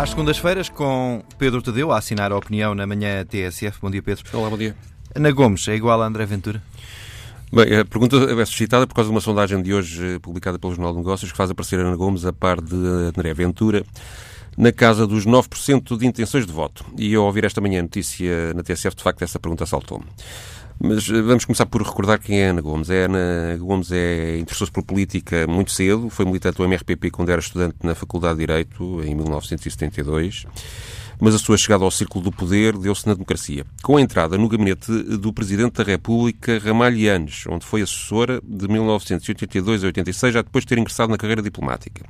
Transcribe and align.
Às 0.00 0.08
segundas-feiras, 0.08 0.70
com 0.70 1.22
Pedro 1.36 1.60
Tadeu 1.60 1.92
a 1.92 1.98
assinar 1.98 2.32
a 2.32 2.36
opinião 2.38 2.74
na 2.74 2.86
manhã 2.86 3.22
TSF. 3.22 3.78
Bom 3.82 3.90
dia, 3.90 4.02
Pedro. 4.02 4.24
Olá, 4.32 4.48
bom 4.48 4.56
dia. 4.56 4.74
Ana 5.14 5.30
Gomes 5.30 5.68
é 5.68 5.74
igual 5.74 6.00
a 6.00 6.06
André 6.06 6.24
Ventura? 6.24 6.62
Bem, 7.52 7.76
a 7.76 7.84
pergunta 7.84 8.16
é 8.16 8.44
suscitada 8.46 8.86
por 8.86 8.94
causa 8.94 9.10
de 9.10 9.14
uma 9.14 9.20
sondagem 9.20 9.60
de 9.60 9.74
hoje 9.74 10.14
eh, 10.14 10.18
publicada 10.18 10.58
pelo 10.58 10.72
Jornal 10.72 10.92
de 10.92 11.00
Negócios 11.00 11.30
que 11.30 11.36
faz 11.36 11.50
aparecer 11.50 11.80
Ana 11.80 11.94
Gomes 11.96 12.24
a 12.24 12.32
par 12.32 12.62
de 12.62 12.74
André 12.74 13.34
Ventura 13.34 13.84
na 14.56 14.72
casa 14.72 15.06
dos 15.06 15.26
9% 15.26 15.98
de 15.98 16.06
intenções 16.06 16.46
de 16.46 16.52
voto. 16.52 16.82
E 16.96 17.14
ao 17.14 17.26
ouvir 17.26 17.44
esta 17.44 17.60
manhã 17.60 17.80
a 17.80 17.82
notícia 17.82 18.54
na 18.54 18.62
TSF, 18.62 18.96
de 18.96 19.02
facto, 19.02 19.20
essa 19.20 19.38
pergunta 19.38 19.66
saltou-me. 19.66 20.06
Mas 20.82 21.08
eh, 21.10 21.20
vamos 21.20 21.44
começar 21.44 21.66
por 21.66 21.82
recordar 21.82 22.18
quem 22.18 22.40
é 22.40 22.46
Ana 22.48 22.62
Gomes. 22.62 22.88
Ana 22.88 23.56
Gomes 23.58 23.92
é, 23.92 24.38
interessou-se 24.38 24.72
por 24.72 24.82
política 24.82 25.46
muito 25.46 25.70
cedo, 25.70 26.08
foi 26.08 26.24
militante 26.24 26.56
do 26.56 26.64
MRPP 26.64 27.10
quando 27.10 27.28
era 27.28 27.40
estudante 27.40 27.76
na 27.82 27.94
Faculdade 27.94 28.38
de 28.38 28.46
Direito, 28.46 29.02
em 29.04 29.14
1972 29.14 30.46
mas 31.20 31.34
a 31.34 31.38
sua 31.38 31.58
chegada 31.58 31.84
ao 31.84 31.90
círculo 31.90 32.24
do 32.24 32.32
poder 32.32 32.76
deu-se 32.78 33.06
na 33.06 33.12
democracia, 33.12 33.66
com 33.82 33.98
a 33.98 34.00
entrada 34.00 34.38
no 34.38 34.48
gabinete 34.48 34.90
do 34.90 35.32
Presidente 35.32 35.74
da 35.74 35.84
República, 35.84 36.58
Ramalhianes, 36.58 37.44
onde 37.46 37.66
foi 37.66 37.82
assessora 37.82 38.40
de 38.42 38.66
1982 38.66 39.84
a 39.84 39.88
86, 39.88 40.32
já 40.32 40.42
depois 40.42 40.64
de 40.64 40.68
ter 40.68 40.78
ingressado 40.78 41.12
na 41.12 41.18
carreira 41.18 41.42
diplomática. 41.42 42.06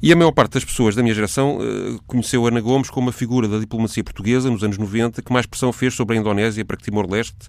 E 0.00 0.12
a 0.12 0.16
maior 0.16 0.30
parte 0.30 0.52
das 0.52 0.64
pessoas 0.64 0.94
da 0.94 1.02
minha 1.02 1.14
geração 1.14 1.58
uh, 1.58 2.00
conheceu 2.06 2.46
Ana 2.46 2.60
Gomes 2.60 2.88
como 2.88 3.08
uma 3.08 3.12
figura 3.12 3.48
da 3.48 3.58
diplomacia 3.58 4.04
portuguesa 4.04 4.48
nos 4.48 4.62
anos 4.62 4.78
90 4.78 5.20
que 5.20 5.32
mais 5.32 5.44
pressão 5.44 5.72
fez 5.72 5.94
sobre 5.94 6.16
a 6.16 6.20
Indonésia 6.20 6.64
para 6.64 6.76
que 6.76 6.84
Timor-Leste, 6.84 7.48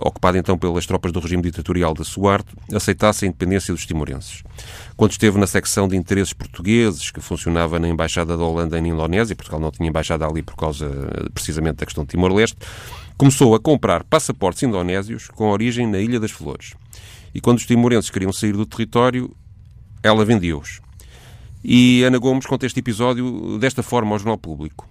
ocupada 0.00 0.38
então 0.38 0.56
pelas 0.56 0.86
tropas 0.86 1.12
do 1.12 1.20
regime 1.20 1.42
ditatorial 1.42 1.94
da 1.94 2.04
Suarte, 2.04 2.48
aceitasse 2.72 3.24
a 3.24 3.28
independência 3.28 3.72
dos 3.72 3.86
timorenses. 3.86 4.42
Quando 4.96 5.12
esteve 5.12 5.38
na 5.38 5.46
secção 5.46 5.88
de 5.88 5.96
interesses 5.96 6.32
portugueses, 6.32 7.10
que 7.10 7.20
funcionava 7.20 7.78
na 7.78 7.88
Embaixada 7.88 8.36
da 8.36 8.44
Holanda 8.44 8.80
na 8.80 8.88
Indonésia, 8.88 9.36
Portugal 9.36 9.60
não 9.60 9.70
tinha 9.70 9.88
embaixada 9.88 10.26
ali 10.26 10.42
por 10.42 10.56
causa 10.56 10.88
precisamente 11.32 11.76
da 11.76 11.86
questão 11.86 12.04
de 12.04 12.10
Timor-Leste, 12.10 12.56
começou 13.16 13.54
a 13.54 13.60
comprar 13.60 14.04
passaportes 14.04 14.62
indonésios 14.62 15.28
com 15.28 15.50
origem 15.50 15.86
na 15.86 15.98
Ilha 15.98 16.20
das 16.20 16.30
Flores. 16.30 16.74
E 17.34 17.40
quando 17.40 17.58
os 17.58 17.66
timorenses 17.66 18.10
queriam 18.10 18.32
sair 18.32 18.52
do 18.52 18.64
território, 18.64 19.34
ela 20.02 20.24
vendia-os. 20.24 20.80
E 21.62 22.02
Ana 22.04 22.18
Gomes 22.18 22.46
conta 22.46 22.66
este 22.66 22.80
episódio 22.80 23.58
desta 23.58 23.82
forma 23.82 24.12
ao 24.12 24.18
Jornal 24.18 24.38
Público. 24.38 24.88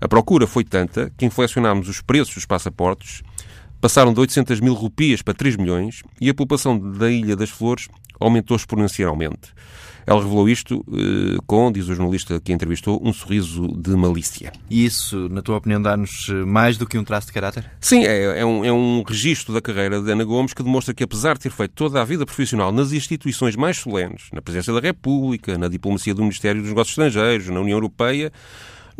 A 0.00 0.08
procura 0.08 0.46
foi 0.46 0.64
tanta 0.64 1.12
que 1.16 1.26
inflacionámos 1.26 1.88
os 1.88 2.00
preços 2.00 2.34
dos 2.34 2.46
passaportes, 2.46 3.22
passaram 3.80 4.12
de 4.12 4.20
800 4.20 4.60
mil 4.60 4.74
rupias 4.74 5.22
para 5.22 5.34
3 5.34 5.56
milhões 5.56 6.02
e 6.20 6.28
a 6.28 6.34
população 6.34 6.78
da 6.78 7.10
Ilha 7.10 7.34
das 7.34 7.50
Flores 7.50 7.88
aumentou 8.18 8.56
exponencialmente. 8.56 9.54
Ela 10.06 10.22
revelou 10.22 10.48
isto 10.48 10.84
eh, 10.92 11.38
com, 11.46 11.70
diz 11.70 11.88
o 11.88 11.94
jornalista 11.94 12.40
que 12.40 12.52
a 12.52 12.54
entrevistou, 12.54 13.00
um 13.02 13.12
sorriso 13.12 13.68
de 13.68 13.90
malícia. 13.90 14.52
E 14.68 14.84
isso, 14.84 15.28
na 15.28 15.42
tua 15.42 15.56
opinião, 15.58 15.80
dá-nos 15.80 16.28
eh, 16.28 16.44
mais 16.44 16.76
do 16.76 16.86
que 16.86 16.98
um 16.98 17.04
traço 17.04 17.28
de 17.28 17.32
caráter? 17.32 17.70
Sim, 17.80 18.04
é, 18.04 18.40
é, 18.40 18.44
um, 18.44 18.64
é 18.64 18.72
um 18.72 19.02
registro 19.06 19.54
da 19.54 19.60
carreira 19.60 20.00
de 20.00 20.10
Ana 20.10 20.24
Gomes 20.24 20.52
que 20.52 20.62
demonstra 20.62 20.94
que, 20.94 21.04
apesar 21.04 21.34
de 21.34 21.40
ter 21.40 21.50
feito 21.50 21.72
toda 21.74 22.00
a 22.00 22.04
vida 22.04 22.24
profissional 22.26 22.72
nas 22.72 22.92
instituições 22.92 23.56
mais 23.56 23.78
solenes, 23.78 24.28
na 24.32 24.42
Presidência 24.42 24.72
da 24.72 24.80
República, 24.80 25.56
na 25.56 25.68
diplomacia 25.68 26.14
do 26.14 26.22
Ministério 26.22 26.60
dos 26.60 26.70
Negócios 26.70 26.92
Estrangeiros, 26.98 27.48
na 27.48 27.60
União 27.60 27.76
Europeia, 27.76 28.32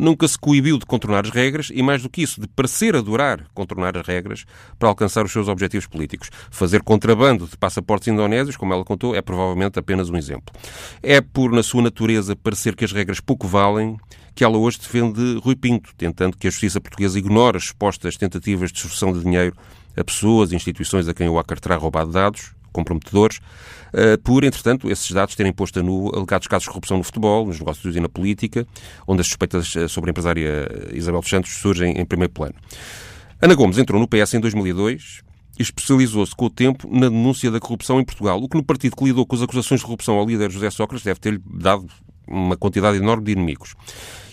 nunca 0.00 0.26
se 0.26 0.38
coibiu 0.38 0.78
de 0.78 0.86
contornar 0.86 1.24
as 1.24 1.30
regras 1.30 1.70
e, 1.72 1.82
mais 1.82 2.02
do 2.02 2.08
que 2.08 2.22
isso, 2.22 2.40
de 2.40 2.48
parecer 2.48 2.96
adorar 2.96 3.46
contornar 3.54 3.96
as 3.96 4.06
regras 4.06 4.44
para 4.78 4.88
alcançar 4.88 5.24
os 5.24 5.32
seus 5.32 5.46
objetivos 5.46 5.86
políticos. 5.86 6.30
Fazer 6.50 6.82
contrabando 6.82 7.46
de 7.46 7.56
passaportes 7.56 8.08
indonésios, 8.08 8.56
como 8.56 8.72
ela 8.72 8.84
contou, 8.84 9.14
é 9.14 9.20
provavelmente 9.20 9.78
apenas 9.78 10.08
um 10.08 10.16
exemplo. 10.16 10.54
É 11.02 11.20
por, 11.20 11.52
na 11.52 11.62
sua 11.62 11.82
natureza, 11.82 12.34
parecer 12.34 12.74
que 12.74 12.84
as 12.84 12.92
regras 12.92 13.20
pouco 13.20 13.46
valem 13.46 13.98
que 14.34 14.44
ela 14.44 14.56
hoje 14.56 14.78
defende 14.78 15.38
Rui 15.42 15.56
Pinto, 15.56 15.90
tentando 15.96 16.36
que 16.36 16.46
a 16.46 16.50
justiça 16.50 16.80
portuguesa 16.80 17.18
ignore 17.18 17.58
as 17.58 17.64
supostas 17.66 18.16
tentativas 18.16 18.72
de 18.72 18.78
extorsão 18.78 19.12
de 19.12 19.20
dinheiro 19.20 19.54
a 19.96 20.04
pessoas 20.04 20.52
e 20.52 20.56
instituições 20.56 21.08
a 21.08 21.14
quem 21.14 21.28
o 21.28 21.38
Acar 21.38 21.58
terá 21.58 21.76
roubado 21.76 22.10
dados, 22.10 22.54
comprometedores, 22.72 23.40
eh, 23.92 24.16
por, 24.18 24.44
entretanto, 24.44 24.90
esses 24.90 25.10
dados 25.10 25.34
terem 25.34 25.52
posto 25.52 25.80
a 25.80 25.82
nu 25.82 26.10
alegados 26.14 26.46
casos 26.46 26.64
de 26.64 26.70
corrupção 26.70 26.98
no 26.98 27.04
futebol, 27.04 27.46
nos 27.46 27.58
negócios 27.58 27.96
e 27.96 28.00
na 28.00 28.08
política, 28.08 28.66
onde 29.06 29.20
as 29.20 29.26
suspeitas 29.26 29.74
eh, 29.76 29.88
sobre 29.88 30.10
a 30.10 30.12
empresária 30.12 30.68
Isabel 30.92 31.20
dos 31.20 31.30
Santos 31.30 31.52
surgem 31.52 31.98
em 31.98 32.04
primeiro 32.04 32.32
plano. 32.32 32.54
Ana 33.40 33.54
Gomes 33.54 33.78
entrou 33.78 34.00
no 34.00 34.06
PS 34.06 34.34
em 34.34 34.40
2002 34.40 35.22
e 35.58 35.62
especializou-se 35.62 36.34
com 36.34 36.46
o 36.46 36.50
tempo 36.50 36.88
na 36.90 37.08
denúncia 37.08 37.50
da 37.50 37.58
corrupção 37.60 38.00
em 38.00 38.04
Portugal, 38.04 38.42
o 38.42 38.48
que 38.48 38.56
no 38.56 38.62
partido 38.62 38.96
que 38.96 39.04
lidou 39.04 39.26
com 39.26 39.36
as 39.36 39.42
acusações 39.42 39.80
de 39.80 39.86
corrupção 39.86 40.16
ao 40.16 40.26
líder 40.26 40.50
José 40.50 40.70
Sócrates 40.70 41.04
deve 41.04 41.20
ter-lhe 41.20 41.40
dado 41.46 41.86
uma 42.26 42.56
quantidade 42.56 42.96
enorme 42.96 43.24
de 43.24 43.32
inimigos. 43.32 43.74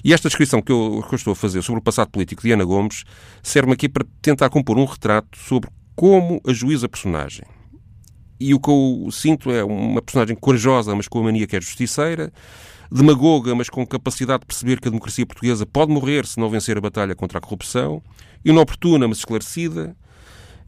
E 0.03 0.13
esta 0.13 0.29
descrição 0.29 0.61
que 0.61 0.71
eu, 0.71 1.03
que 1.07 1.15
eu 1.15 1.17
estou 1.17 1.33
a 1.33 1.35
fazer 1.35 1.61
sobre 1.63 1.79
o 1.79 1.83
passado 1.83 2.09
político 2.09 2.43
de 2.43 2.51
Ana 2.51 2.63
Gomes 2.63 3.03
serve-me 3.41 3.73
aqui 3.73 3.89
para 3.89 4.05
tentar 4.21 4.49
compor 4.49 4.77
um 4.77 4.85
retrato 4.85 5.37
sobre 5.37 5.69
como 5.95 6.39
a 6.47 6.53
juíza 6.53 6.87
personagem 6.87 7.43
e 8.39 8.53
o 8.53 8.59
que 8.59 8.69
eu 8.69 9.09
sinto 9.11 9.51
é 9.51 9.63
uma 9.63 10.01
personagem 10.01 10.35
corajosa, 10.35 10.95
mas 10.95 11.07
com 11.07 11.19
a 11.19 11.23
mania 11.23 11.47
que 11.47 11.55
é 11.55 11.61
justiceira, 11.61 12.31
demagoga, 12.91 13.53
mas 13.55 13.69
com 13.69 13.85
capacidade 13.85 14.41
de 14.41 14.45
perceber 14.45 14.79
que 14.79 14.87
a 14.87 14.91
democracia 14.91 15.25
portuguesa 15.25 15.65
pode 15.65 15.91
morrer 15.91 16.25
se 16.25 16.39
não 16.39 16.49
vencer 16.49 16.77
a 16.77 16.81
batalha 16.81 17.15
contra 17.15 17.39
a 17.39 17.41
corrupção, 17.41 18.01
inoportuna, 18.43 19.07
mas 19.07 19.19
esclarecida. 19.19 19.95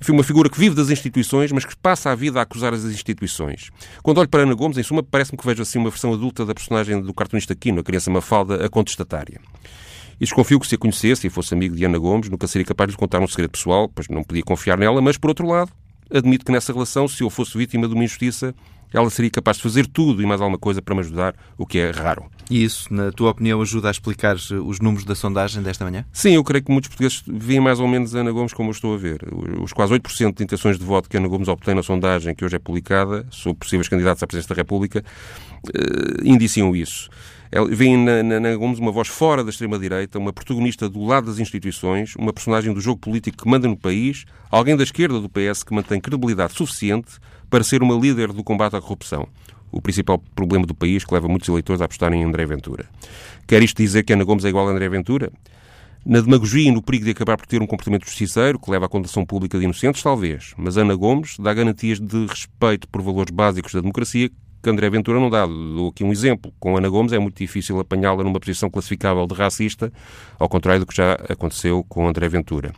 Enfim, 0.02 0.13
uma 0.13 0.24
figura 0.24 0.50
que 0.50 0.58
vive 0.58 0.75
das 0.75 0.90
instituições, 0.90 1.52
mas 1.52 1.66
que 1.66 1.75
passa 1.75 2.09
a 2.09 2.16
vida 2.16 2.40
a 2.40 2.44
acusar 2.44 2.74
as 2.74 2.85
instituições. 2.85 3.69
Quando 4.02 4.19
olho 4.19 4.29
para 4.29 4.44
Ana 4.44 4.53
Gomes, 4.53 4.78
em 4.78 4.84
suma, 4.84 5.03
parece-me 5.03 5.38
que 5.38 5.46
vejo 5.46 5.62
assim 5.62 5.78
uma 5.78 5.90
versão 5.90 6.13
adulta 6.13 6.46
da 6.46 6.53
personagem 6.53 7.02
do 7.02 7.13
cartunista 7.13 7.53
Quino, 7.53 7.81
a 7.81 7.84
criança 7.84 8.09
Mafalda, 8.09 8.66
a 8.66 8.69
contestatária. 8.69 9.41
E 10.16 10.24
desconfio 10.24 10.59
que 10.59 10.68
se 10.68 10.75
a 10.75 10.78
conhecesse 10.78 11.28
e 11.28 11.29
fosse 11.29 11.53
amigo 11.53 11.75
de 11.75 11.84
Ana 11.84 11.97
Gomes, 11.97 12.29
nunca 12.29 12.47
seria 12.47 12.66
capaz 12.66 12.88
de 12.88 12.94
lhe 12.94 12.97
contar 12.97 13.19
um 13.19 13.28
segredo 13.28 13.52
pessoal, 13.52 13.90
pois 13.90 14.08
não 14.08 14.24
podia 14.24 14.44
confiar 14.44 14.78
nela, 14.78 15.02
mas, 15.02 15.18
por 15.18 15.29
outro 15.29 15.46
lado, 15.46 15.72
admito 16.12 16.46
que 16.46 16.52
nessa 16.52 16.74
relação, 16.74 17.08
se 17.08 17.24
eu 17.24 17.30
fosse 17.30 17.58
vítima 17.58 17.88
de 17.88 17.94
uma 17.94 18.03
injustiça, 18.03 18.53
ela 18.94 19.10
seria 19.10 19.30
capaz 19.30 19.58
de 19.58 19.64
fazer 19.64 19.88
tudo 19.88 20.22
e 20.22 20.26
mais 20.26 20.42
alguma 20.42 20.58
coisa 20.58 20.82
para 20.82 20.96
me 20.96 21.02
ajudar, 21.02 21.36
o 21.58 21.66
que 21.66 21.78
é 21.78 21.92
raro. 21.92 22.26
E 22.50 22.64
isso, 22.64 22.92
na 22.92 23.12
tua 23.12 23.30
opinião, 23.30 23.62
ajuda 23.62 23.90
a 23.90 23.92
explicar 23.92 24.36
os 24.36 24.80
números 24.80 25.06
da 25.06 25.14
sondagem 25.14 25.62
desta 25.62 25.86
manhã? 25.86 26.04
Sim, 26.12 26.32
eu 26.32 26.44
creio 26.44 26.64
que 26.64 26.72
muitos 26.72 26.88
portugueses 26.88 27.22
veem 27.28 27.60
mais 27.60 27.80
ou 27.80 27.88
menos 27.88 28.16
Ana 28.16 28.32
Gomes 28.32 28.54
como 28.54 28.70
eu 28.70 28.74
estou 28.74 28.96
a 28.96 28.98
ver. 28.98 29.22
Os 29.62 29.72
quase 29.72 29.94
8% 29.94 30.36
de 30.36 30.44
intenções 30.44 30.80
de 30.80 30.84
voto 30.84 31.08
que 31.08 31.18
Ana 31.18 31.28
Gomes 31.28 31.48
obtém 31.48 31.76
na 31.76 31.84
sondagem 31.84 32.34
que 32.34 32.44
hoje 32.44 32.56
é 32.56 32.60
publicada 32.60 33.26
sobre 33.30 33.60
possíveis 33.60 33.88
candidatos 33.88 34.24
à 34.24 34.28
presidência 34.28 34.56
da 34.56 34.60
República 34.60 35.04
uh, 35.68 36.28
indiciam 36.28 36.76
isso. 36.76 37.10
Vem 37.72 37.98
na, 37.98 38.22
na, 38.22 38.40
na 38.40 38.56
Gomes 38.56 38.78
uma 38.78 38.92
voz 38.92 39.08
fora 39.08 39.44
da 39.44 39.50
extrema-direita, 39.50 40.20
uma 40.20 40.32
protagonista 40.32 40.88
do 40.88 41.04
lado 41.04 41.26
das 41.26 41.40
instituições, 41.40 42.16
uma 42.16 42.32
personagem 42.32 42.72
do 42.72 42.80
jogo 42.80 43.00
político 43.00 43.44
que 43.44 43.50
manda 43.50 43.68
no 43.68 43.76
país, 43.76 44.26
alguém 44.52 44.78
da 44.78 44.84
esquerda 44.84 45.20
do 45.20 45.28
PS 45.28 45.64
que 45.64 45.74
mantém 45.74 46.00
credibilidade 46.00 46.54
suficiente 46.54 47.20
para 47.50 47.64
ser 47.64 47.82
uma 47.82 47.96
líder 47.96 48.32
do 48.32 48.44
combate 48.44 48.76
à 48.76 48.82
corrupção. 48.82 49.28
O 49.72 49.82
principal 49.82 50.18
problema 50.36 50.66
do 50.66 50.74
país 50.74 51.04
que 51.04 51.14
leva 51.14 51.28
muitos 51.28 51.48
eleitores 51.48 51.82
a 51.82 51.86
apostarem 51.86 52.22
em 52.22 52.26
André 52.26 52.46
Ventura. 52.46 52.86
Quer 53.48 53.62
isto 53.62 53.78
dizer 53.78 54.04
que 54.04 54.14
Ana 54.14 54.24
Gomes 54.24 54.46
é 54.46 54.50
igual 54.50 54.68
a 54.68 54.72
André 54.72 54.90
Ventura? 54.90 55.32
Na 56.06 56.22
demagogia 56.22 56.70
e 56.70 56.72
no 56.72 56.82
perigo 56.82 57.06
de 57.06 57.12
acabar 57.12 57.38
por 57.38 57.46
ter 57.46 57.62
um 57.62 57.68
comportamento 57.68 58.06
justiceiro 58.06 58.58
que 58.58 58.72
leva 58.72 58.86
à 58.86 58.90
condenação 58.90 59.26
pública 59.26 59.58
de 59.59 59.66
inocentes, 59.66 60.02
talvez. 60.02 60.54
Mas 60.58 60.78
Ana 60.78 60.96
Gomes 60.96 61.36
dá 61.38 61.54
garantias 61.54 62.00
de 62.00 62.26
respeito 62.26 62.88
por 62.88 63.02
valores 63.02 63.32
básicos 63.32 63.74
da 63.74 63.82
democracia 63.82 64.32
que 64.62 64.70
André 64.70 64.90
Ventura 64.90 65.20
não 65.20 65.30
dá. 65.30 65.46
Dou 65.46 65.90
aqui 65.90 66.03
um 66.03 66.12
exemplo. 66.12 66.53
Com 66.59 66.78
Ana 66.78 66.90
Gomes 66.90 67.14
é 67.14 67.20
muito 67.20 67.38
difícil 67.38 67.80
apanhá-la 67.80 68.24
numa 68.24 68.40
posição 68.40 68.70
classificável 68.70 69.25
de 69.25 69.34
racista, 69.34 69.92
ao 70.38 70.50
contrário 70.50 70.81
do 70.81 70.86
que 70.86 70.96
já 70.96 71.14
aconteceu 71.14 71.84
com 71.88 72.08
André 72.08 72.28
Ventura. 72.30 72.74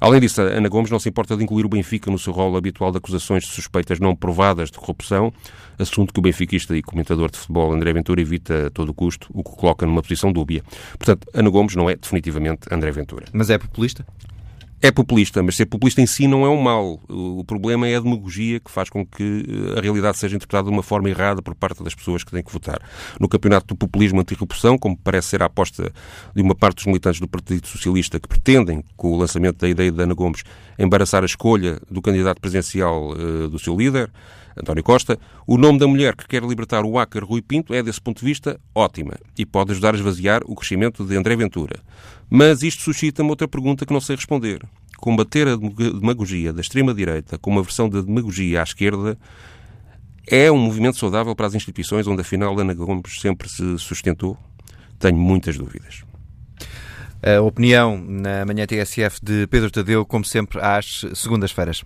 Além 0.00 0.18
disso, 0.18 0.40
Ana 0.40 0.68
Gomes 0.68 0.90
não 0.90 0.98
se 0.98 1.10
importa 1.10 1.36
de 1.36 1.44
incluir 1.44 1.66
o 1.66 1.68
Benfica 1.68 2.10
no 2.10 2.18
seu 2.18 2.32
rol 2.32 2.56
habitual 2.56 2.90
de 2.90 2.96
acusações 2.96 3.44
de 3.44 3.50
suspeitas 3.50 4.00
não 4.00 4.16
provadas 4.16 4.70
de 4.70 4.78
corrupção, 4.78 5.30
assunto 5.78 6.12
que 6.12 6.18
o 6.18 6.22
benfiquista 6.22 6.74
e 6.74 6.82
comentador 6.82 7.30
de 7.30 7.38
futebol 7.38 7.72
André 7.72 7.92
Ventura 7.92 8.20
evita 8.20 8.68
a 8.68 8.70
todo 8.70 8.94
custo, 8.94 9.28
o 9.30 9.44
que 9.44 9.50
coloca 9.50 9.84
numa 9.84 10.00
posição 10.00 10.32
dúbia. 10.32 10.62
Portanto, 10.98 11.26
Ana 11.34 11.50
Gomes 11.50 11.76
não 11.76 11.88
é 11.90 11.96
definitivamente 11.96 12.62
André 12.70 12.90
Ventura. 12.90 13.26
Mas 13.32 13.50
é 13.50 13.58
populista? 13.58 14.06
É 14.82 14.90
populista, 14.90 15.42
mas 15.42 15.56
ser 15.56 15.66
populista 15.66 16.00
em 16.00 16.06
si 16.06 16.26
não 16.26 16.42
é 16.46 16.48
um 16.48 16.58
mal. 16.58 16.98
O 17.06 17.44
problema 17.44 17.86
é 17.86 17.96
a 17.96 18.00
demagogia 18.00 18.58
que 18.58 18.70
faz 18.70 18.88
com 18.88 19.04
que 19.04 19.44
eh, 19.46 19.78
a 19.78 19.82
realidade 19.82 20.16
seja 20.16 20.36
interpretada 20.36 20.68
de 20.68 20.74
uma 20.74 20.82
forma 20.82 21.10
errada 21.10 21.42
por 21.42 21.54
parte 21.54 21.84
das 21.84 21.94
pessoas 21.94 22.24
que 22.24 22.30
têm 22.30 22.42
que 22.42 22.50
votar. 22.50 22.80
No 23.20 23.28
campeonato 23.28 23.66
do 23.66 23.76
populismo 23.76 24.20
anti-corrupção, 24.20 24.78
como 24.78 24.96
parece 24.96 25.28
ser 25.28 25.42
a 25.42 25.46
aposta 25.46 25.92
de 26.34 26.40
uma 26.40 26.54
parte 26.54 26.76
dos 26.76 26.86
militantes 26.86 27.20
do 27.20 27.28
Partido 27.28 27.66
Socialista 27.66 28.18
que 28.18 28.26
pretendem, 28.26 28.82
com 28.96 29.12
o 29.12 29.18
lançamento 29.18 29.58
da 29.58 29.68
ideia 29.68 29.92
de 29.92 30.02
Ana 30.02 30.14
Gomes, 30.14 30.44
embaraçar 30.78 31.22
a 31.22 31.26
escolha 31.26 31.78
do 31.90 32.00
candidato 32.00 32.40
presidencial 32.40 33.10
uh, 33.10 33.48
do 33.48 33.58
seu 33.58 33.76
líder, 33.76 34.10
António 34.56 34.82
Costa, 34.82 35.18
o 35.46 35.56
nome 35.56 35.78
da 35.78 35.86
mulher 35.86 36.14
que 36.14 36.26
quer 36.26 36.42
libertar 36.42 36.84
o 36.84 36.98
Ácar 36.98 37.24
Rui 37.24 37.42
Pinto 37.42 37.74
é, 37.74 37.82
desse 37.82 38.00
ponto 38.00 38.20
de 38.20 38.24
vista, 38.24 38.60
ótima 38.74 39.14
e 39.38 39.46
pode 39.46 39.72
ajudar 39.72 39.94
a 39.94 39.96
esvaziar 39.96 40.42
o 40.44 40.54
crescimento 40.54 41.04
de 41.04 41.16
André 41.16 41.36
Ventura. 41.36 41.80
Mas 42.28 42.62
isto 42.62 42.82
suscita-me 42.82 43.30
outra 43.30 43.48
pergunta 43.48 43.86
que 43.86 43.92
não 43.92 44.00
sei 44.00 44.16
responder. 44.16 44.62
Combater 44.98 45.48
a 45.48 45.56
demagogia 45.56 46.52
da 46.52 46.60
extrema-direita 46.60 47.38
com 47.38 47.50
uma 47.50 47.62
versão 47.62 47.88
de 47.88 48.02
demagogia 48.02 48.60
à 48.60 48.62
esquerda 48.62 49.18
é 50.26 50.50
um 50.52 50.58
movimento 50.58 50.98
saudável 50.98 51.34
para 51.34 51.46
as 51.46 51.54
instituições 51.54 52.06
onde, 52.06 52.20
afinal, 52.20 52.56
Ana 52.58 52.74
Gomes 52.74 53.20
sempre 53.20 53.48
se 53.48 53.78
sustentou? 53.78 54.36
Tenho 54.98 55.16
muitas 55.16 55.56
dúvidas. 55.56 56.04
A 57.22 57.40
opinião 57.40 57.98
na 57.98 58.46
manhã 58.46 58.66
TSF 58.66 59.18
de 59.22 59.46
Pedro 59.48 59.70
Tadeu, 59.70 60.06
como 60.06 60.24
sempre, 60.24 60.60
às 60.60 61.04
segundas-feiras. 61.14 61.82